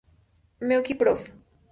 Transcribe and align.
Meoqui, 0.59 0.95
Profr. 0.95 1.29